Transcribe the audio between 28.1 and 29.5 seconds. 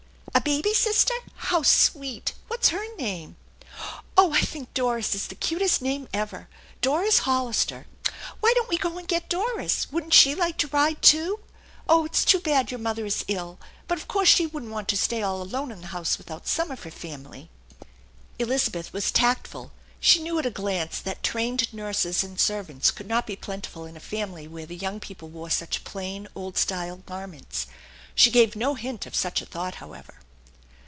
She gave no hint of such a